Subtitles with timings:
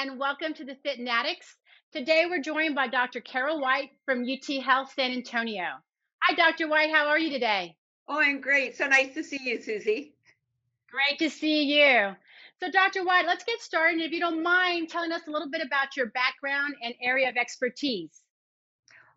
[0.00, 1.56] and welcome to the Fitnatics.
[1.92, 3.20] Today we're joined by Dr.
[3.20, 5.66] Carole White from UT Health San Antonio.
[6.22, 6.68] Hi, Dr.
[6.68, 6.90] White.
[6.90, 7.76] How are you today?
[8.08, 8.78] Oh, I'm great.
[8.78, 10.14] So nice to see you, Susie.
[10.90, 12.16] Great to see you.
[12.60, 13.04] So, Dr.
[13.04, 14.00] White, let's get started.
[14.00, 17.36] If you don't mind telling us a little bit about your background and area of
[17.36, 18.22] expertise.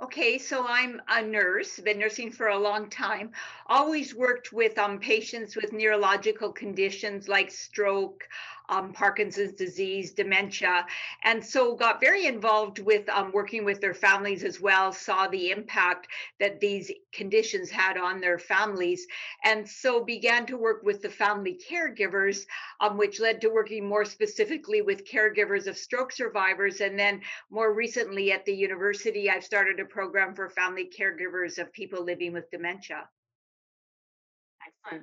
[0.01, 3.31] Okay, so I'm a nurse, been nursing for a long time.
[3.67, 8.27] Always worked with um, patients with neurological conditions like stroke,
[8.69, 10.85] um, Parkinson's disease, dementia,
[11.23, 14.91] and so got very involved with um, working with their families as well.
[14.91, 16.07] Saw the impact
[16.39, 19.07] that these conditions had on their families,
[19.43, 22.45] and so began to work with the family caregivers,
[22.79, 26.81] um, which led to working more specifically with caregivers of stroke survivors.
[26.81, 31.71] And then more recently at the university, I've started a program for family caregivers of
[31.73, 33.07] people living with dementia.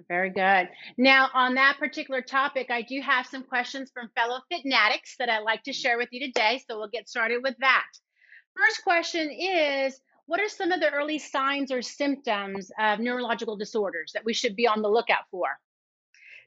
[0.09, 0.69] Very good.
[0.99, 5.43] Now, on that particular topic, I do have some questions from fellow Fitnatics that I'd
[5.43, 6.63] like to share with you today.
[6.69, 7.87] So we'll get started with that.
[8.57, 14.13] First question is What are some of the early signs or symptoms of neurological disorders
[14.13, 15.49] that we should be on the lookout for?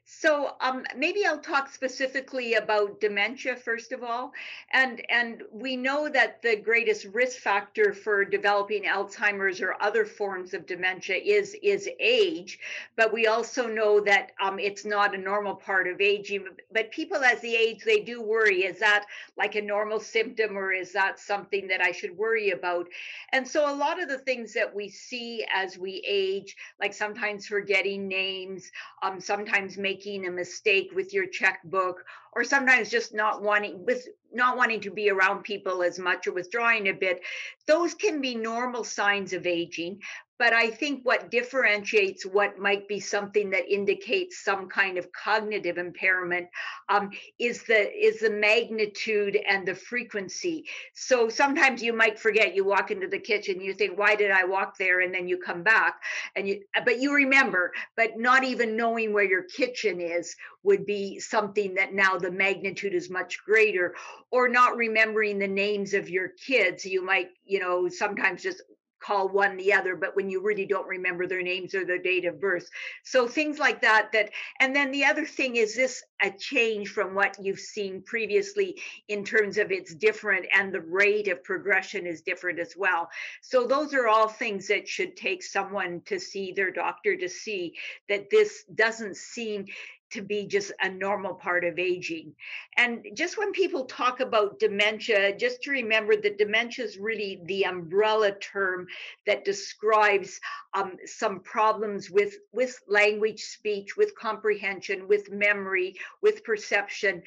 [0.06, 4.32] So um, maybe I'll talk specifically about dementia first of all,
[4.70, 10.52] and and we know that the greatest risk factor for developing Alzheimer's or other forms
[10.52, 12.58] of dementia is is age,
[12.96, 16.48] but we also know that um, it's not a normal part of aging.
[16.70, 19.06] But people as they age, they do worry: is that
[19.38, 22.88] like a normal symptom, or is that something that I should worry about?
[23.32, 27.46] And so a lot of the things that we see as we age, like sometimes
[27.46, 28.70] forgetting names,
[29.02, 34.08] um, sometimes making making a mistake with your checkbook or sometimes just not wanting with
[34.32, 37.20] not wanting to be around people as much or withdrawing a bit
[37.68, 40.00] those can be normal signs of aging
[40.38, 45.78] but I think what differentiates what might be something that indicates some kind of cognitive
[45.78, 46.48] impairment
[46.88, 50.64] um, is the is the magnitude and the frequency.
[50.94, 52.54] So sometimes you might forget.
[52.54, 55.38] You walk into the kitchen, you think, "Why did I walk there?" and then you
[55.38, 56.00] come back,
[56.36, 57.72] and you but you remember.
[57.96, 62.94] But not even knowing where your kitchen is would be something that now the magnitude
[62.94, 63.94] is much greater.
[64.30, 68.62] Or not remembering the names of your kids, you might you know sometimes just
[69.04, 72.24] call one the other but when you really don't remember their names or their date
[72.24, 72.68] of birth.
[73.02, 77.14] So things like that that and then the other thing is this a change from
[77.14, 82.22] what you've seen previously in terms of it's different and the rate of progression is
[82.22, 83.08] different as well.
[83.42, 87.74] So those are all things that should take someone to see their doctor to see
[88.08, 89.66] that this doesn't seem
[90.14, 92.32] to be just a normal part of aging.
[92.76, 97.64] And just when people talk about dementia, just to remember that dementia is really the
[97.64, 98.86] umbrella term
[99.26, 100.40] that describes
[100.72, 107.20] um, some problems with, with language, speech, with comprehension, with memory, with perception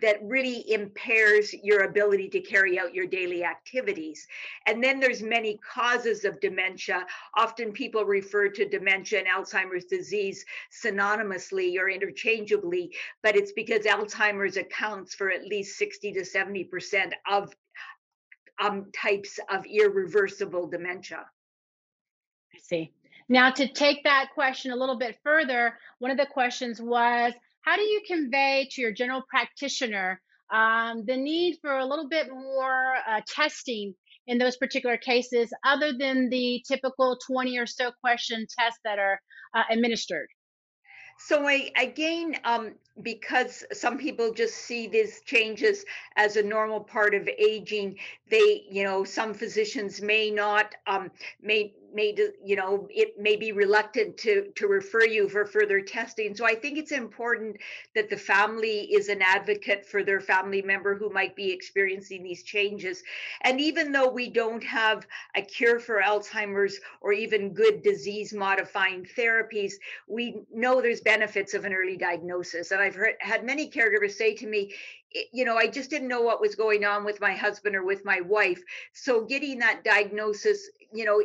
[0.00, 4.26] that really impairs your ability to carry out your daily activities.
[4.66, 7.06] And then there's many causes of dementia.
[7.36, 13.84] Often people refer to dementia and Alzheimer's disease synonymously or interchangeably interchangeably, but it's because
[13.84, 17.52] Alzheimer's accounts for at least 60 to 70% of
[18.62, 21.24] um, types of irreversible dementia.
[22.54, 22.92] I see.
[23.28, 27.32] Now, to take that question a little bit further, one of the questions was
[27.62, 30.20] how do you convey to your general practitioner
[30.52, 33.94] um, the need for a little bit more uh, testing
[34.26, 39.18] in those particular cases, other than the typical 20 or so question tests that are
[39.54, 40.28] uh, administered?
[41.24, 45.84] So I, again, um, because some people just see these changes
[46.16, 51.74] as a normal part of aging, they, you know, some physicians may not, um, may
[51.94, 56.34] may you know it may be reluctant to to refer you for further testing.
[56.34, 57.56] So i think it's important
[57.94, 62.42] that the family is an advocate for their family member who might be experiencing these
[62.42, 63.02] changes.
[63.42, 69.06] And even though we don't have a cure for alzheimer's or even good disease modifying
[69.16, 69.72] therapies
[70.08, 72.70] we know there's benefits of an early diagnosis.
[72.70, 74.72] And i've heard had many caregivers say to me
[75.32, 78.04] you know, I just didn't know what was going on with my husband or with
[78.04, 78.62] my wife.
[78.92, 81.22] So getting that diagnosis, you know,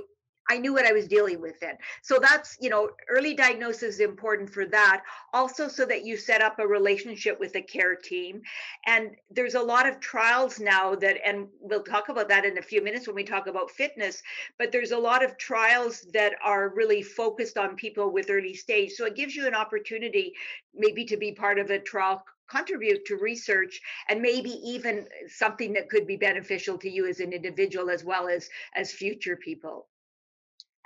[0.49, 1.77] I knew what I was dealing with then.
[2.01, 5.03] So that's, you know, early diagnosis is important for that.
[5.33, 8.41] Also, so that you set up a relationship with a care team.
[8.85, 12.61] And there's a lot of trials now that, and we'll talk about that in a
[12.61, 14.23] few minutes when we talk about fitness,
[14.57, 18.93] but there's a lot of trials that are really focused on people with early stage.
[18.93, 20.33] So it gives you an opportunity
[20.73, 25.89] maybe to be part of a trial contribute to research and maybe even something that
[25.89, 29.87] could be beneficial to you as an individual as well as as future people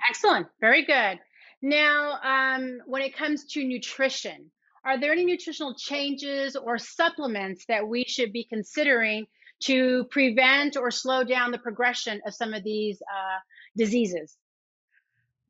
[0.08, 0.46] Excellent.
[0.60, 1.18] Very good.
[1.62, 4.50] Now, um, when it comes to nutrition,
[4.84, 9.26] are there any nutritional changes or supplements that we should be considering
[9.60, 13.38] to prevent or slow down the progression of some of these uh,
[13.76, 14.36] diseases?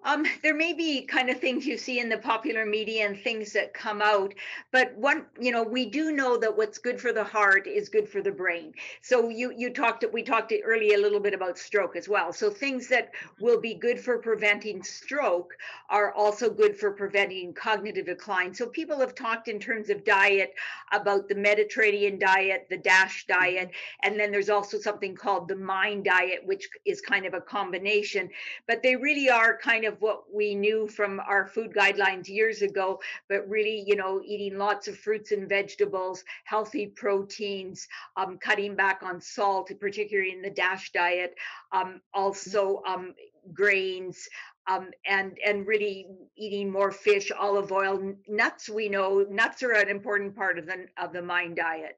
[0.05, 3.53] Um, there may be kind of things you see in the popular media and things
[3.53, 4.35] that come out,
[4.73, 8.09] but one, you know, we do know that what's good for the heart is good
[8.09, 8.75] for the brain.
[9.01, 12.33] So you you talked we talked earlier a little bit about stroke as well.
[12.33, 13.11] So things that
[13.41, 15.55] will be good for preventing stroke
[15.89, 18.53] are also good for preventing cognitive decline.
[18.53, 20.55] So people have talked in terms of diet
[20.91, 23.71] about the Mediterranean diet, the DASH diet,
[24.03, 28.29] and then there's also something called the MIND diet, which is kind of a combination.
[28.67, 32.63] But they really are kind of of what we knew from our food guidelines years
[32.63, 37.87] ago, but really, you know, eating lots of fruits and vegetables, healthy proteins,
[38.17, 41.35] um, cutting back on salt, particularly in the DASH diet,
[41.73, 43.15] um, also um,
[43.53, 44.29] grains,
[44.67, 46.07] um, and and really
[46.37, 48.69] eating more fish, olive oil, nuts.
[48.69, 51.97] We know nuts are an important part of the of the mind diet.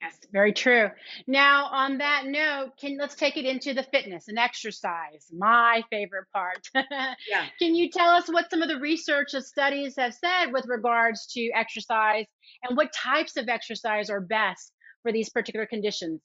[0.00, 0.90] Yes, very true.
[1.26, 6.26] Now, on that note, can let's take it into the fitness and exercise, my favorite
[6.32, 6.68] part.
[7.28, 7.46] Yeah.
[7.58, 11.26] Can you tell us what some of the research and studies have said with regards
[11.32, 12.26] to exercise
[12.62, 14.72] and what types of exercise are best
[15.02, 16.20] for these particular conditions?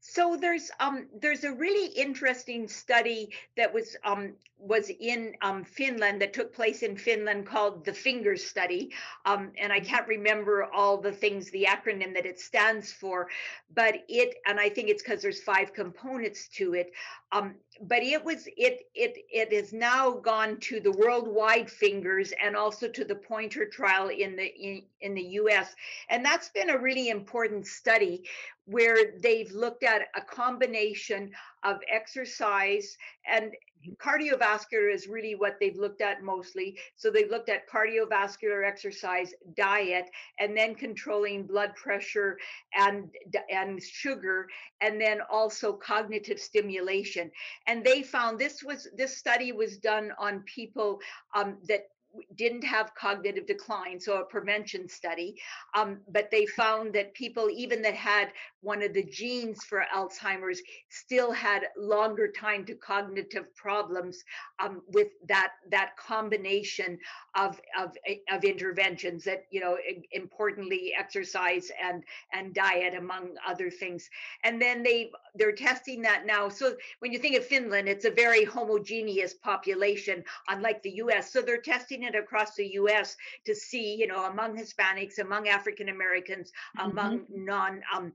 [0.00, 6.22] So there's um there's a really interesting study that was um was in um Finland
[6.22, 8.92] that took place in Finland called the Fingers study.
[9.26, 13.28] Um and I can't remember all the things the acronym that it stands for,
[13.74, 16.92] but it and I think it's because there's five components to it.
[17.30, 22.56] Um but it was it it it has now gone to the worldwide fingers and
[22.56, 25.74] also to the POINTER trial in the in, in the US
[26.08, 28.24] and that's been a really important study
[28.70, 31.30] where they've looked at a combination
[31.64, 32.96] of exercise
[33.30, 33.52] and
[33.96, 36.78] cardiovascular is really what they've looked at mostly.
[36.96, 42.38] So they've looked at cardiovascular exercise, diet, and then controlling blood pressure
[42.74, 43.10] and
[43.50, 44.46] and sugar,
[44.80, 47.30] and then also cognitive stimulation.
[47.66, 51.00] And they found this was this study was done on people
[51.34, 51.88] um, that
[52.34, 55.36] didn't have cognitive decline, so a prevention study.
[55.74, 60.60] Um, but they found that people, even that had one of the genes for Alzheimer's,
[60.88, 64.22] still had longer time to cognitive problems
[64.58, 66.98] um, with that that combination
[67.34, 67.96] of, of
[68.30, 69.24] of interventions.
[69.24, 69.78] That you know,
[70.12, 74.08] importantly, exercise and and diet, among other things.
[74.44, 76.48] And then they they're testing that now.
[76.48, 81.32] So when you think of Finland, it's a very homogeneous population, unlike the U.S.
[81.32, 85.88] So they're testing it across the US to see, you know, among Hispanics, among African
[85.88, 86.90] Americans, mm-hmm.
[86.90, 88.12] among non um,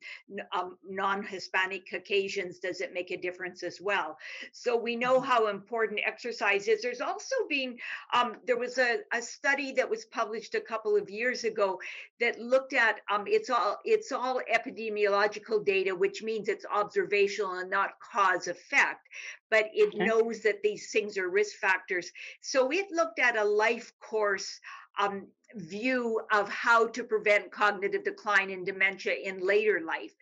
[0.51, 4.17] um, non-Hispanic Caucasians, does it make a difference as well?
[4.51, 5.29] So we know mm-hmm.
[5.29, 6.81] how important exercise is.
[6.81, 7.77] There's also been
[8.13, 11.79] um, there was a, a study that was published a couple of years ago
[12.19, 17.69] that looked at um, it's all it's all epidemiological data, which means it's observational and
[17.69, 19.07] not cause effect
[19.49, 20.05] but it okay.
[20.05, 22.11] knows that these things are risk factors.
[22.41, 24.59] So it looked at a life course
[24.99, 30.13] um, view of how to prevent cognitive decline and dementia in later life.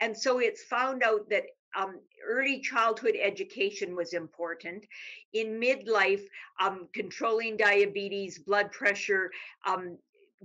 [0.00, 1.44] And so it's found out that
[1.74, 4.84] um, early childhood education was important.
[5.32, 6.22] In midlife,
[6.60, 9.30] um, controlling diabetes, blood pressure,
[9.66, 9.96] um,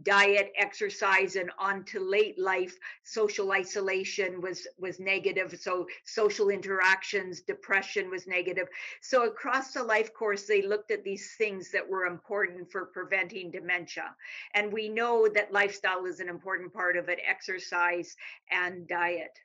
[0.04, 5.56] diet exercise and on to late life social isolation was was negative.
[5.60, 8.68] So social interactions depression was negative.
[9.02, 13.52] So across the life course they looked at these things that were important for preventing
[13.52, 14.16] dementia.
[14.54, 18.16] And we know that lifestyle is an important part of it exercise
[18.52, 19.38] and diet.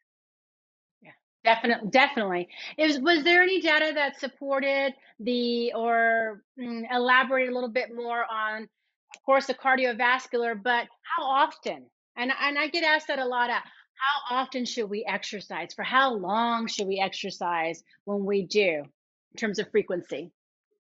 [1.03, 1.13] Yeah
[1.45, 2.49] definitely definitely.
[2.77, 8.25] Is was there any data that supported the or mm, elaborate a little bit more
[8.31, 8.69] on
[9.15, 11.87] of course, the cardiovascular, but how often?
[12.17, 15.75] And, and I get asked that a lot of how often should we exercise?
[15.75, 20.33] For how long should we exercise when we do in terms of frequency?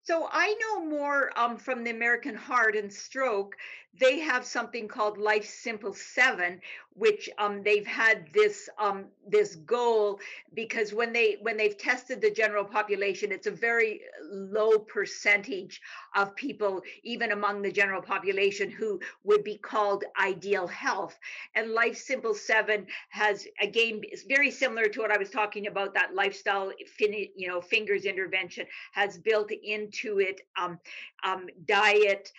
[0.05, 3.57] So I know more um, from the American Heart and Stroke.
[4.01, 6.61] They have something called Life Simple Seven,
[6.95, 10.19] which um, they've had this um, this goal
[10.55, 15.81] because when they when they've tested the general population, it's a very low percentage
[16.17, 21.19] of people, even among the general population, who would be called ideal health.
[21.55, 25.93] And Life Simple Seven has again is very similar to what I was talking about.
[25.93, 29.51] That lifestyle, you know, fingers intervention has built
[29.93, 30.79] into it um,
[31.25, 32.31] um, diet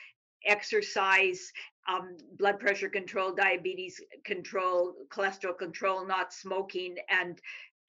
[0.45, 1.51] exercise
[1.87, 7.39] um, blood pressure control, diabetes control, cholesterol control, not smoking, and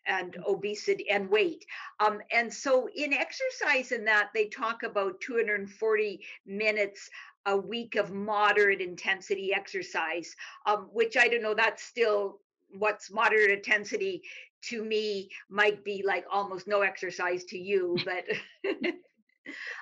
[0.07, 0.47] and mm.
[0.47, 1.65] obesity and weight.
[2.01, 7.09] Um, and so in exercise in that they talk about 240 minutes
[7.47, 10.35] a week of moderate intensity exercise,
[10.67, 12.41] um, which I don't know, that's still
[12.77, 14.23] what's moderate intensity
[14.69, 18.25] to me might be like almost no exercise to you, but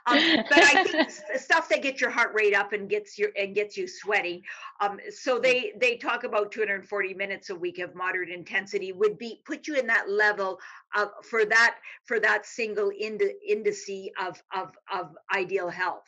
[0.07, 3.55] um, but I think stuff that gets your heart rate up and gets your and
[3.55, 4.43] gets you sweating.
[4.81, 9.43] Um, so they they talk about 240 minutes a week of moderate intensity would be
[9.45, 10.59] put you in that level
[10.97, 16.07] of for that for that single ind- indice of of of ideal health.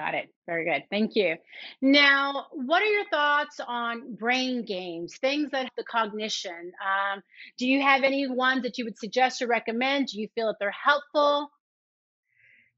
[0.00, 0.32] Got it.
[0.46, 0.84] Very good.
[0.88, 1.36] Thank you.
[1.82, 6.72] Now, what are your thoughts on brain games, things that the cognition?
[6.82, 7.20] Um,
[7.58, 10.06] do you have any ones that you would suggest or recommend?
[10.06, 11.50] Do you feel that they're helpful?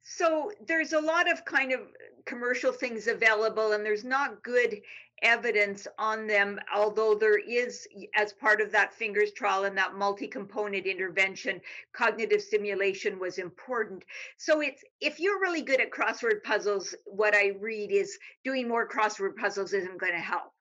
[0.03, 1.81] So there's a lot of kind of
[2.27, 4.81] commercial things available, and there's not good
[5.23, 10.85] evidence on them, although there is, as part of that fingers trial and that multi-component
[10.85, 11.61] intervention,
[11.93, 14.05] cognitive stimulation was important.
[14.37, 18.89] So it's if you're really good at crossword puzzles, what I read is doing more
[18.89, 20.53] crossword puzzles isn't going to help.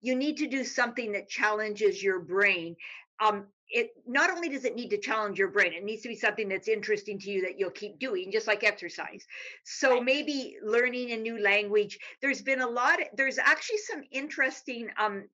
[0.00, 2.76] You need to do something that challenges your brain.
[3.20, 6.16] Um, it not only does it need to challenge your brain it needs to be
[6.16, 9.26] something that's interesting to you that you'll keep doing just like exercise
[9.64, 15.24] so maybe learning a new language there's been a lot there's actually some interesting um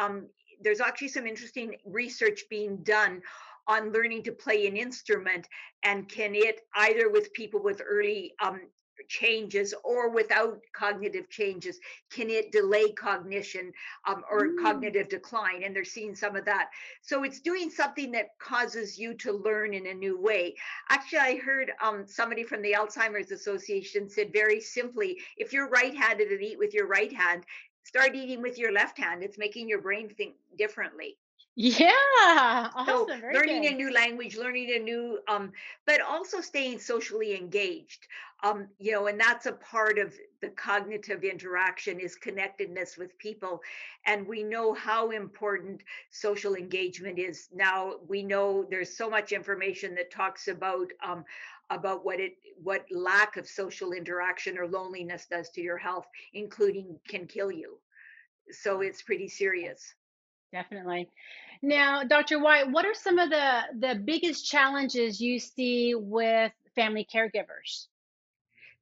[0.00, 0.26] um
[0.60, 3.22] there's actually some interesting research being done
[3.68, 5.46] on learning to play an instrument
[5.84, 8.62] and can it either with people with early um,
[9.08, 11.78] changes or without cognitive changes
[12.10, 13.72] can it delay cognition
[14.06, 14.62] um, or mm.
[14.62, 15.62] cognitive decline?
[15.62, 16.70] And they're seeing some of that.
[17.02, 20.54] So it's doing something that causes you to learn in a new way.
[20.90, 26.30] Actually i heard um, somebody from the alzheimer's association said very simply if you're right-handed
[26.30, 27.44] and eat with your right hand
[27.84, 29.22] start eating with your left hand.
[29.22, 31.16] It's making your brain think differently
[31.58, 32.86] yeah, awesome.
[32.86, 33.66] So Very learning good.
[33.66, 35.52] a new language, learning a new, um,
[35.86, 38.06] but also staying socially engaged.
[38.42, 43.60] Um, you know, and that's a part of the cognitive interaction is connectedness with people.
[44.06, 47.48] And we know how important social engagement is.
[47.52, 51.24] Now we know there's so much information that talks about um,
[51.70, 57.00] about what it what lack of social interaction or loneliness does to your health, including
[57.08, 57.78] can kill you.
[58.50, 59.94] So it's pretty serious.
[60.52, 61.08] Definitely.
[61.62, 62.38] Now, Dr.
[62.40, 67.88] White, what are some of the the biggest challenges you see with family caregivers?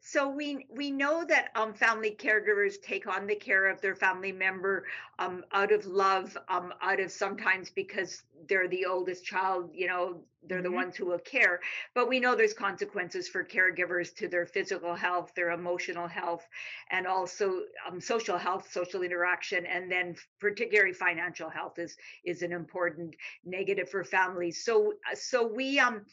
[0.06, 4.32] So we we know that um, family caregivers take on the care of their family
[4.32, 4.86] member
[5.18, 10.25] um, out of love, um, out of sometimes because they're the oldest child, you know,
[10.44, 11.60] they're the hmm ones who will care.
[11.94, 16.46] But we know there's consequences for caregivers to their physical health, their emotional health,
[16.90, 22.52] and also um, social health, social interaction, and then particularly financial health is is an
[22.52, 24.64] important negative for families.
[24.64, 26.06] So so we um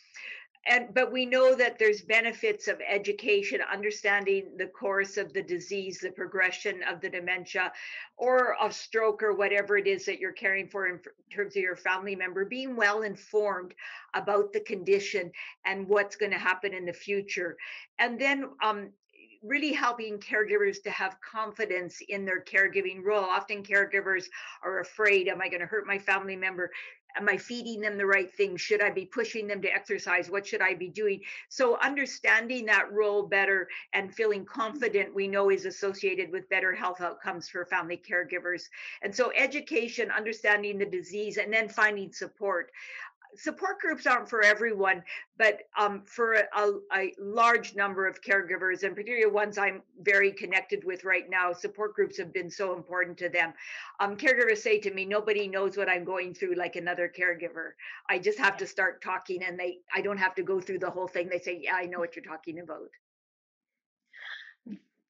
[0.65, 5.99] and but we know that there's benefits of education understanding the course of the disease
[5.99, 7.71] the progression of the dementia
[8.17, 10.99] or of stroke or whatever it is that you're caring for in
[11.33, 13.73] terms of your family member being well informed
[14.13, 15.31] about the condition
[15.65, 17.57] and what's going to happen in the future
[17.99, 18.89] and then um,
[19.43, 23.25] really helping caregivers to have confidence in their caregiving role.
[23.25, 24.25] Often caregivers
[24.63, 26.71] are afraid, am I going to hurt my family member?
[27.15, 30.29] Am i feeding them the right things should i be pushing them to exercise?
[30.29, 31.21] What should i be doing?
[31.49, 37.01] So understanding that role better and feeling confident we know is associated with better health
[37.01, 38.63] outcomes for family caregivers.
[39.01, 42.71] And so education understanding the disease and then finding support
[43.35, 45.03] support groups aren't for everyone,
[45.37, 50.83] but um, for a, a, large number of caregivers, and particularly ones I'm very connected
[50.83, 53.53] with right now, support groups have been so important to them.
[53.99, 57.71] Um, caregivers say to me, "Nobody knows what I'm going through like another caregiver.
[58.09, 60.91] I just have to start talking, and they I don't have to go through the
[60.91, 61.29] whole thing.
[61.29, 62.89] They say, "Yeah, I know what you're talking about."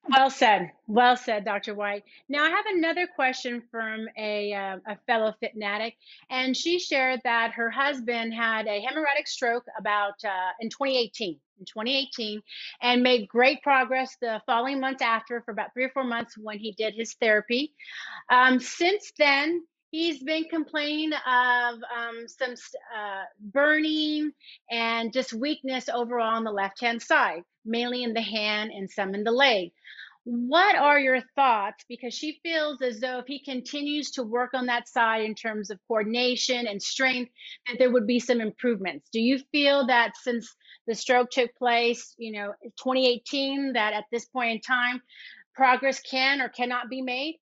[0.10, 0.72] Well said.
[0.88, 1.76] Well said, Dr.
[1.76, 2.04] White.
[2.28, 5.96] Now, I have another question from a, uh, a fellow fanatic,
[6.30, 11.40] and she shared that her husband had a hemorrhagic stroke about uh, in 2018.
[11.60, 12.42] In 2018,
[12.82, 16.58] and made great progress the following months after for about three or four months when
[16.58, 17.74] he did his therapy.
[18.30, 22.56] Um, since then, he's been complaining of um, some
[22.98, 24.32] uh, burning
[24.70, 29.16] and just weakness overall on the left hand side, mainly in the hand and some
[29.16, 29.72] in the leg.
[30.26, 31.84] What are your thoughts?
[31.90, 35.70] Because she feels as though if he continues to work on that side in terms
[35.70, 37.32] of coordination and strength,
[37.68, 39.10] that there would be some improvements.
[39.12, 40.56] Do you feel that since
[40.88, 45.02] the stroke took place, you know, 2018, that at this point in time,
[45.54, 47.40] progress can or cannot be made?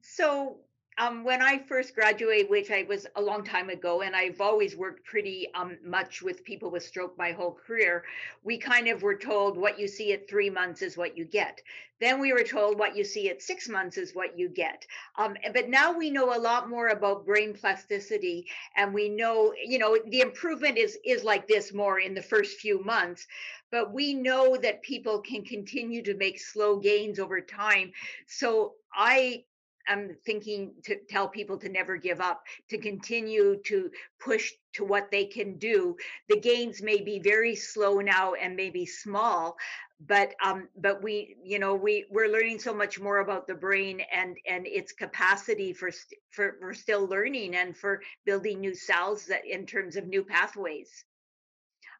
[0.00, 0.56] So
[1.02, 4.76] um, when I first graduated, which I was a long time ago, and I've always
[4.76, 8.04] worked pretty um, much with people with stroke my whole career,
[8.44, 11.60] we kind of were told what you see at three months is what you get.
[12.00, 14.86] Then we were told what you see at six months is what you get.
[15.16, 19.78] Um, but now we know a lot more about brain plasticity, and we know, you
[19.80, 23.26] know, the improvement is is like this more in the first few months.
[23.72, 27.90] But we know that people can continue to make slow gains over time.
[28.26, 29.44] So I
[29.88, 35.10] I'm thinking to tell people to never give up, to continue to push to what
[35.10, 35.96] they can do.
[36.28, 39.56] The gains may be very slow now and maybe small,
[40.06, 44.00] but um, but we, you know, we we're learning so much more about the brain
[44.12, 45.90] and and its capacity for
[46.30, 51.04] for for still learning and for building new cells that in terms of new pathways.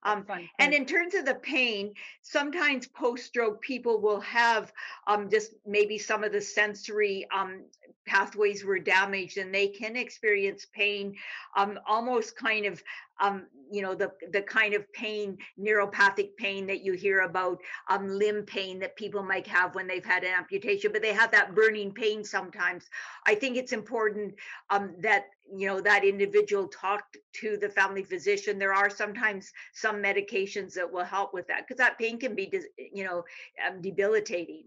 [0.04, 0.26] Um,
[0.58, 4.72] and in terms of the pain, sometimes post-stroke people will have
[5.06, 7.62] um, just maybe some of the sensory um,
[8.04, 11.14] pathways were damaged, and they can experience pain,
[11.56, 12.82] um, almost kind of
[13.20, 18.08] um, you know, the the kind of pain, neuropathic pain that you hear about, um,
[18.08, 21.54] limb pain that people might have when they've had an amputation, but they have that
[21.54, 22.90] burning pain sometimes.
[23.26, 24.34] I think it's important
[24.68, 28.58] um, that you know that individual talked to the family physician.
[28.58, 32.50] There are sometimes some medications that will help with that because that pain can be,
[32.92, 33.24] you know,
[33.66, 34.64] um, debilitating.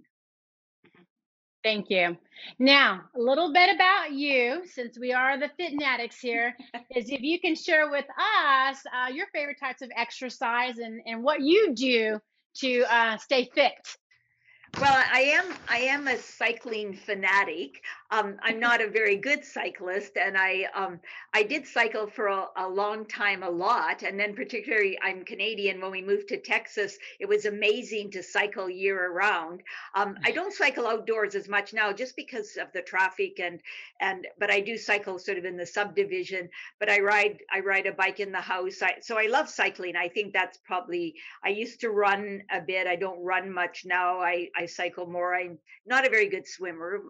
[1.64, 2.16] Thank you.
[2.60, 6.56] Now, a little bit about you, since we are the Fitnatics here,
[6.96, 11.24] is if you can share with us uh, your favorite types of exercise and, and
[11.24, 12.20] what you do
[12.58, 13.98] to uh, stay fit.
[14.82, 17.82] Well, I am I am a cycling fanatic.
[18.12, 21.00] Um, I'm not a very good cyclist, and I um,
[21.34, 25.80] I did cycle for a, a, long time, a lot, and then particularly I'm Canadian.
[25.80, 29.64] When we moved to Texas, it was amazing to cycle year around.
[29.96, 33.62] Um, I don't cycle outdoors as much now, just because of the traffic and
[34.02, 36.50] and but I do cycle sort of in the subdivision.
[36.80, 38.82] But I ride I ride a bike in the house.
[38.82, 39.96] I, so I love cycling.
[39.96, 42.88] I think that's probably I used to run a bit.
[42.88, 44.20] I don't run much now.
[44.20, 45.36] I I cycle more.
[45.36, 47.02] I'm not a very good swimmer.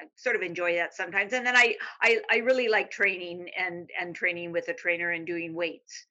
[0.00, 1.32] I sort of enjoy that sometimes.
[1.32, 5.26] And then I, I, I really like training and, and training with a trainer and
[5.26, 6.06] doing weights.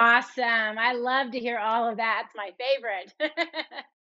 [0.00, 0.78] Awesome.
[0.78, 2.26] I love to hear all of that.
[2.26, 3.34] It's my favorite.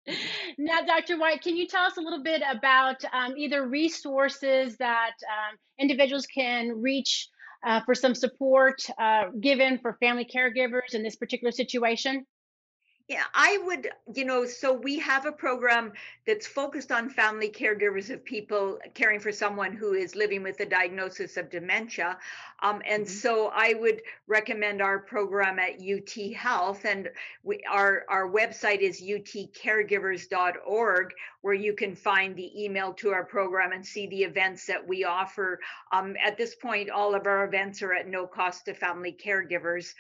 [0.58, 1.18] now, Dr.
[1.18, 6.26] White, can you tell us a little bit about um, either resources that um, individuals
[6.26, 7.28] can reach
[7.66, 12.26] uh, for some support uh, given for family caregivers in this particular situation?
[13.06, 15.92] Yeah, I would, you know, so we have a program
[16.26, 20.64] that's focused on family caregivers of people caring for someone who is living with a
[20.64, 22.16] diagnosis of dementia.
[22.62, 23.12] Um, and mm-hmm.
[23.12, 26.86] so I would recommend our program at UT Health.
[26.86, 27.10] And
[27.42, 31.12] we, our, our website is utcaregivers.org,
[31.42, 35.04] where you can find the email to our program and see the events that we
[35.04, 35.60] offer.
[35.92, 39.92] Um, at this point, all of our events are at no cost to family caregivers.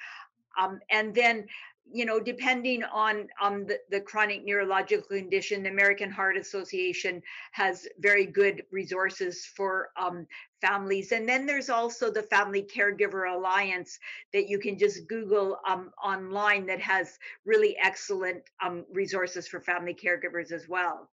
[0.56, 1.46] Um, and then
[1.92, 7.86] you know, depending on on the, the chronic neurological condition, the American Heart Association has
[7.98, 10.26] very good resources for um,
[10.60, 11.12] families.
[11.12, 13.98] And then there's also the Family Caregiver Alliance
[14.32, 19.94] that you can just Google um, online that has really excellent um, resources for family
[19.94, 21.10] caregivers as well.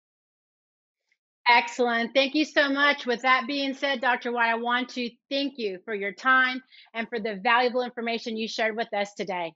[1.47, 2.11] Excellent.
[2.15, 3.05] Thank you so much.
[3.05, 4.31] With that being said, Dr.
[4.31, 6.63] White, I want to thank you for your time
[6.95, 9.53] and for the valuable information you shared with us today.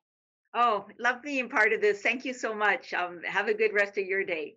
[0.53, 2.01] Oh, love being part of this.
[2.01, 2.93] Thank you so much.
[2.93, 4.55] Um, have a good rest of your day.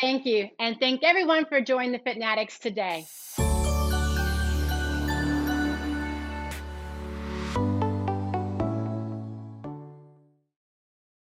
[0.00, 0.48] Thank you.
[0.58, 3.04] And thank everyone for joining the Fitnatics today.